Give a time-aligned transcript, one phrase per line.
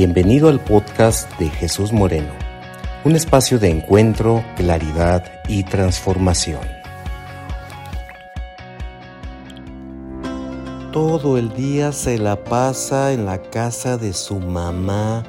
[0.00, 2.32] Bienvenido al podcast de Jesús Moreno,
[3.04, 6.62] un espacio de encuentro, claridad y transformación.
[10.90, 15.22] Todo el día se la pasa en la casa de su mamá.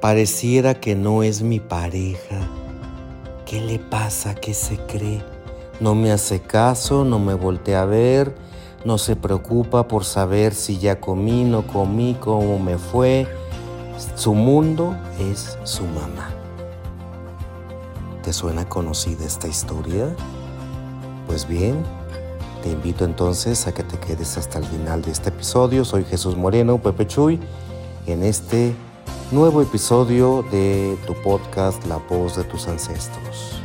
[0.00, 2.48] Pareciera que no es mi pareja.
[3.44, 4.36] ¿Qué le pasa?
[4.36, 5.22] ¿Qué se cree?
[5.80, 8.34] No me hace caso, no me voltea a ver
[8.84, 13.26] no se preocupa por saber si ya comí, no comí, cómo me fue.
[14.14, 16.30] Su mundo es su mamá.
[18.22, 20.14] ¿Te suena conocida esta historia?
[21.26, 21.82] Pues bien,
[22.62, 25.84] te invito entonces a que te quedes hasta el final de este episodio.
[25.84, 27.40] Soy Jesús Moreno, Pepe Chuy,
[28.06, 28.74] en este
[29.30, 33.62] nuevo episodio de tu podcast La voz de tus ancestros.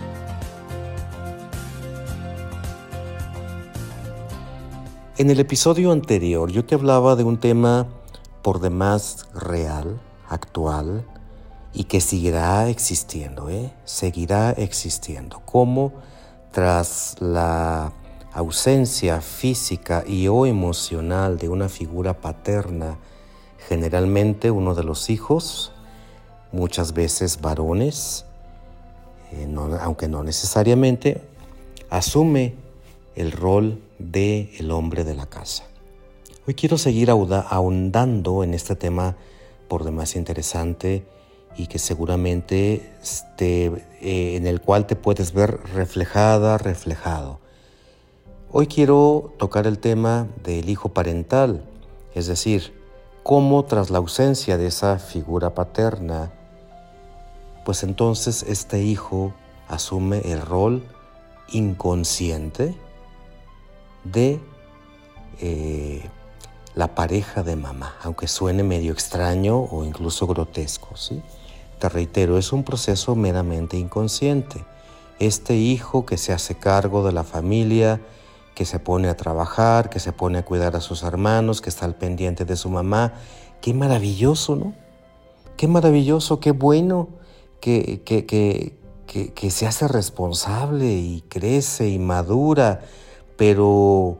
[5.16, 7.86] En el episodio anterior yo te hablaba de un tema
[8.42, 11.06] por demás real, actual
[11.72, 13.72] y que seguirá existiendo, ¿eh?
[13.86, 15.40] seguirá existiendo.
[15.42, 15.94] Como
[16.52, 17.94] tras la
[18.34, 22.98] ausencia física y o emocional de una figura paterna,
[23.70, 25.74] generalmente uno de los hijos,
[26.52, 28.26] muchas veces varones,
[29.32, 29.48] eh,
[29.80, 31.22] aunque no necesariamente,
[31.92, 32.63] asume
[33.16, 35.66] el rol de el hombre de la casa.
[36.48, 39.16] Hoy quiero seguir ahondando en este tema
[39.68, 41.06] por demás interesante
[41.56, 42.92] y que seguramente
[43.40, 47.40] eh, en el cual te puedes ver reflejada, reflejado.
[48.52, 51.64] Hoy quiero tocar el tema del hijo parental,
[52.14, 52.74] es decir,
[53.24, 56.34] cómo tras la ausencia de esa figura paterna,
[57.66, 59.34] pues entonces este hijo
[59.70, 60.84] asume el rol
[61.50, 62.76] inconsciente
[64.04, 64.40] de
[65.40, 66.02] eh,
[66.76, 70.96] la pareja de mamá, aunque suene medio extraño o incluso grotesco.
[70.96, 71.22] ¿sí?
[71.80, 74.66] Te reitero, es un proceso meramente inconsciente.
[75.20, 78.02] Este hijo que se hace cargo de la familia,
[78.56, 81.86] que se pone a trabajar, que se pone a cuidar a sus hermanos, que está
[81.86, 83.14] al pendiente de su mamá,
[83.62, 84.74] qué maravilloso, ¿no?
[85.58, 87.10] Qué maravilloso, qué bueno
[87.62, 88.74] que, que, que,
[89.06, 92.82] que se hace responsable y crece y madura
[93.38, 94.18] pero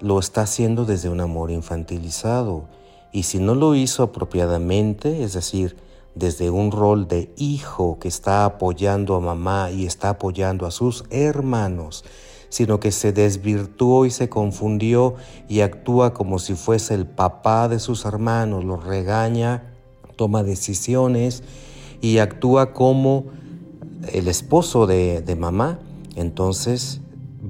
[0.00, 2.64] lo está haciendo desde un amor infantilizado.
[3.12, 5.76] Y si no lo hizo apropiadamente, es decir,
[6.14, 11.04] desde un rol de hijo que está apoyando a mamá y está apoyando a sus
[11.10, 12.04] hermanos,
[12.48, 15.14] sino que se desvirtuó y se confundió
[15.48, 19.74] y actúa como si fuese el papá de sus hermanos, los regaña,
[20.16, 21.42] toma decisiones
[22.00, 23.26] y actúa como
[24.12, 25.78] el esposo de, de mamá,
[26.14, 27.00] entonces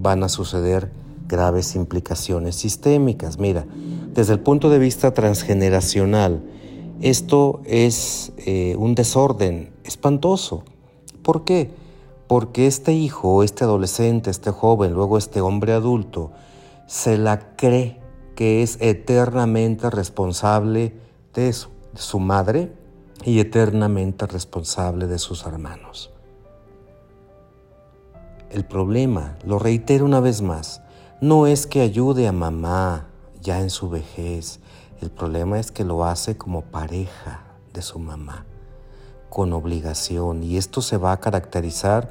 [0.07, 0.93] van a suceder
[1.27, 3.41] graves implicaciones sistémicas.
[3.41, 3.67] Mira,
[4.15, 6.45] desde el punto de vista transgeneracional,
[7.01, 10.63] esto es eh, un desorden espantoso.
[11.25, 11.73] ¿Por qué?
[12.29, 16.31] Porque este hijo, este adolescente, este joven, luego este hombre adulto,
[16.87, 17.99] se la cree
[18.37, 20.95] que es eternamente responsable
[21.35, 22.71] de su madre
[23.25, 26.16] y eternamente responsable de sus hermanos.
[28.51, 30.81] El problema, lo reitero una vez más,
[31.21, 33.09] no es que ayude a mamá
[33.43, 34.61] ya en su vejez,
[35.01, 37.43] el problema es que lo hace como pareja
[37.75, 38.47] de su mamá,
[39.31, 42.11] con obligación, y esto se va a caracterizar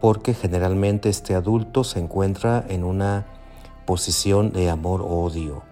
[0.00, 3.26] porque generalmente este adulto se encuentra en una
[3.86, 5.62] posición de amor-odio.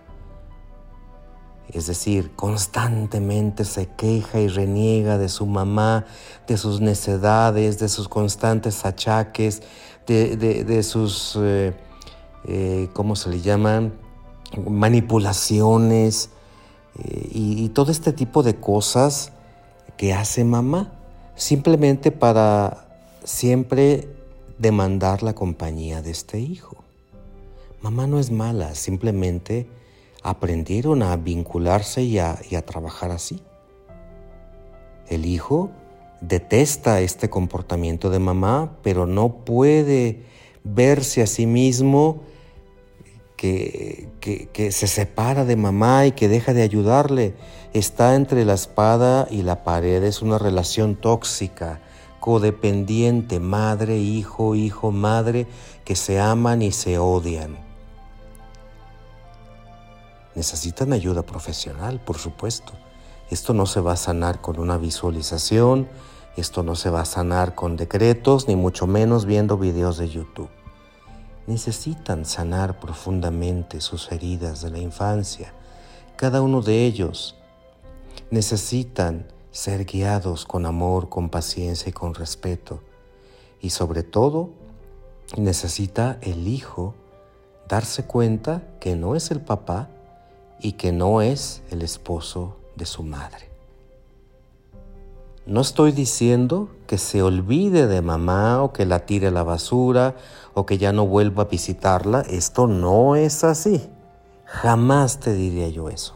[1.73, 6.05] Es decir, constantemente se queja y reniega de su mamá,
[6.47, 9.63] de sus necedades, de sus constantes achaques,
[10.07, 11.37] de, sus...
[11.41, 11.73] Eh,
[12.45, 13.93] eh, ¿cómo se le llaman?
[14.69, 16.31] Manipulaciones
[16.99, 19.33] eh, y, todo este tipo de cosas
[19.97, 20.93] que hace mamá,
[21.37, 22.89] simplemente para
[23.25, 24.09] siempre
[24.59, 26.77] demandar la compañía de este hijo.
[27.81, 29.69] Mamá no es mala, simplemente
[30.23, 33.43] aprendieron a vincularse y a, y a, trabajar así.
[35.09, 35.71] El hijo
[36.21, 40.23] detesta este comportamiento de mamá, pero no puede
[40.65, 42.23] verse a sí mismo
[43.43, 47.35] que, se separa de mamá y que deja de ayudarle.
[47.73, 51.81] Está entre la espada y la pared, es una relación tóxica,
[52.21, 55.47] codependiente, madre, hijo, hijo, madre,
[55.85, 57.72] que se aman y se odian.
[60.35, 62.73] Necesitan ayuda profesional, por supuesto.
[63.31, 65.89] Esto no se va a sanar con una visualización,
[66.37, 70.51] esto no se va a sanar con decretos, ni mucho menos viendo videos de YouTube
[71.47, 75.53] necesitan sanar profundamente sus heridas de la infancia,
[76.17, 77.37] cada uno de ellos.
[78.31, 82.81] necesitan ser guiados con amor, con paciencia y con respeto.
[83.61, 84.51] Y sobre todo,
[85.37, 86.95] necesita el hijo
[87.69, 89.91] darse cuenta que no es el papá
[90.63, 93.51] y que no es el esposo de su madre.
[95.45, 100.15] No estoy diciendo que se olvide de mamá o que la tire a la basura
[100.55, 102.21] o que ya no vuelva a visitarla.
[102.31, 103.83] Esto no es así.
[104.45, 106.15] Jamás te diría yo eso.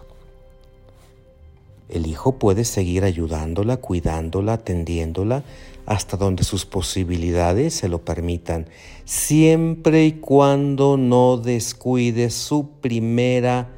[1.88, 5.42] El hijo puede seguir ayudándola, cuidándola, atendiéndola
[5.86, 8.66] hasta donde sus posibilidades se lo permitan,
[9.04, 13.68] siempre y cuando no descuide su primera,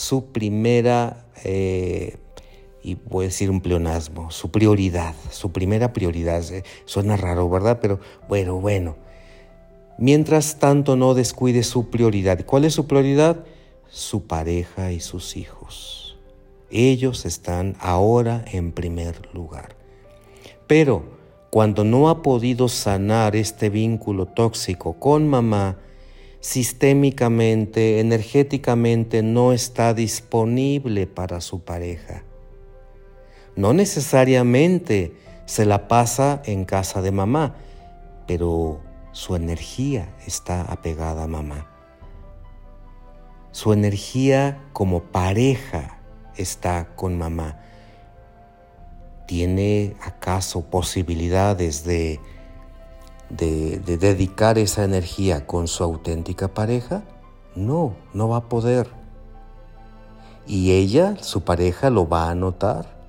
[0.00, 2.16] su primera eh,
[2.82, 6.42] y voy a decir un pleonasmo, su prioridad, su primera prioridad.
[6.86, 7.80] Suena raro, ¿verdad?
[7.82, 8.96] Pero bueno, bueno.
[9.98, 12.46] Mientras tanto no descuide su prioridad.
[12.46, 13.44] ¿Cuál es su prioridad?
[13.90, 16.16] Su pareja y sus hijos.
[16.70, 19.76] Ellos están ahora en primer lugar.
[20.66, 21.04] Pero
[21.50, 25.76] cuando no ha podido sanar este vínculo tóxico con mamá,
[26.40, 32.24] sistémicamente, energéticamente no está disponible para su pareja
[33.56, 35.14] no necesariamente
[35.44, 37.56] se la pasa en casa de mamá,
[38.26, 38.80] pero
[39.12, 41.66] su energía está apegada a mamá.
[43.52, 45.98] Su energía como pareja
[46.36, 47.60] está con mamá.
[49.26, 52.20] ¿Tiene acaso posibilidades de,
[53.30, 57.02] de, dedicar esa energía con su auténtica pareja?
[57.54, 58.88] No, no va a poder.
[60.46, 63.00] Y ella, su pareja, lo va a notar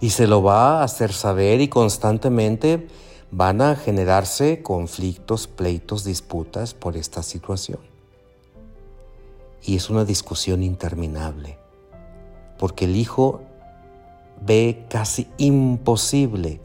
[0.00, 2.88] y se lo va a hacer saber y constantemente
[3.30, 7.78] van a generarse conflictos, pleitos, disputas por esta situación.
[9.62, 11.58] Y es una discusión interminable,
[12.58, 13.42] porque el hijo
[14.40, 16.60] ve casi imposible,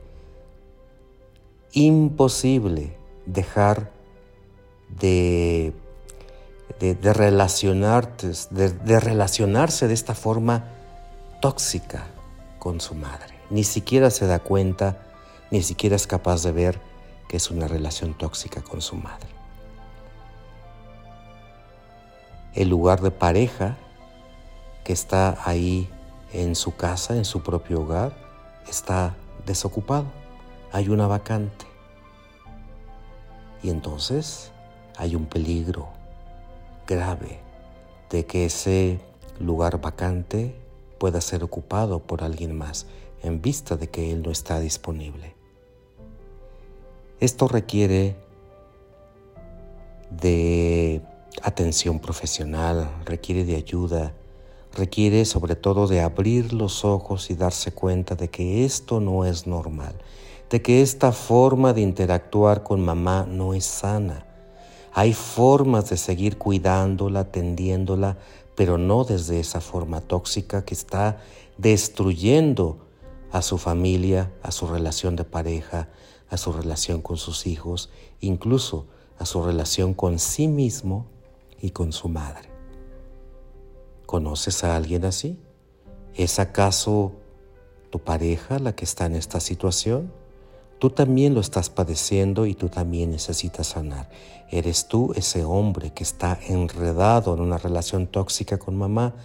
[1.76, 3.92] imposible dejar
[5.00, 5.74] de,
[6.80, 7.14] de, de
[9.00, 10.66] relacionarse de esta forma
[11.42, 12.08] tóxica
[12.58, 13.36] con su madre.
[13.52, 14.98] Ni siquiera se da cuenta,
[15.52, 16.80] ni siquiera es capaz de ver
[17.28, 19.28] que es una relación tóxica con su madre.
[22.54, 23.78] El lugar de pareja
[24.84, 25.90] que está ahí
[26.32, 28.16] en su casa, en su propio hogar,
[28.68, 30.06] está desocupado.
[30.76, 31.66] Hay una vacante.
[33.64, 34.52] Y entonces
[34.98, 35.88] hay un peligro
[36.86, 37.40] grave
[38.10, 39.00] de que ese
[39.40, 40.54] lugar vacante
[40.98, 42.88] pueda ser ocupado por alguien más
[43.24, 45.34] en vista de que Él no está disponible.
[47.22, 48.18] Esto requiere
[50.10, 51.02] de
[51.42, 54.12] atención profesional, requiere de ayuda,
[54.74, 59.48] requiere sobre todo de abrir los ojos y darse cuenta de que esto no es
[59.48, 59.96] normal,
[60.50, 64.26] de que esta forma de interactuar con mamá no es sana.
[64.94, 68.18] Hay formas de seguir cuidándola, atendiéndola,
[68.56, 71.20] pero no desde esa forma tóxica que está
[71.58, 72.78] destruyendo
[73.32, 75.90] a su familia, a su relación de pareja,
[76.30, 77.90] a su relación con sus hijos,
[78.22, 78.86] incluso
[79.20, 81.08] a su relación con sí mismo
[81.62, 82.50] y con su madre.
[84.06, 85.40] ¿Conoces a alguien así?
[86.14, 87.12] ¿Es acaso
[87.90, 90.12] tu pareja la que está en esta situación?
[90.80, 94.10] Tú también lo estás padeciendo y tú también necesitas sanar.
[94.52, 99.16] ¿Eres tú ese hombre que está enredado en una relación tóxica con mamá?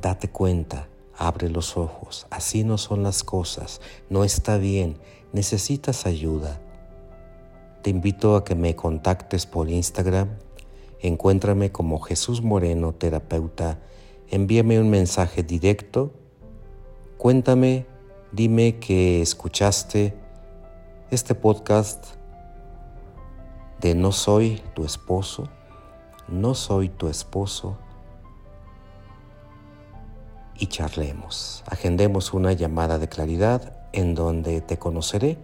[0.00, 2.26] Date cuenta, abre los ojos.
[2.30, 3.80] Así no son las cosas.
[4.08, 4.96] No está bien.
[5.32, 6.58] Necesitas ayuda.
[7.82, 10.38] Te invito a que me contactes por Instagram.
[11.00, 13.78] Encuéntrame como Jesús Moreno, terapeuta.
[14.30, 16.12] Envíame un mensaje directo.
[17.18, 17.86] Cuéntame,
[18.32, 20.27] dime que escuchaste
[21.10, 22.04] este podcast
[23.80, 25.48] de No soy tu esposo,
[26.28, 27.78] no soy tu esposo
[30.54, 31.64] y charlemos.
[31.66, 35.38] Agendemos una llamada de claridad en donde te conoceré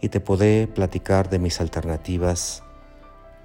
[0.00, 2.62] y te podré platicar de mis alternativas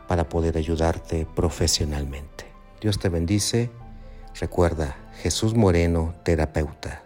[0.07, 2.45] para poder ayudarte profesionalmente.
[2.79, 3.69] Dios te bendice.
[4.39, 7.03] Recuerda, Jesús Moreno, terapeuta.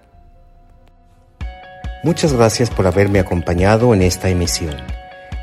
[2.04, 4.76] Muchas gracias por haberme acompañado en esta emisión.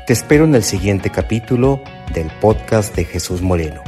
[0.07, 1.81] Te espero en el siguiente capítulo
[2.13, 3.83] del podcast de Jesús Moreno.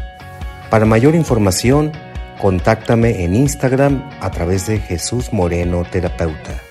[0.69, 1.93] Para mayor información,
[2.41, 6.66] contáctame en Instagram a través de Jesús Moreno Terapeuta.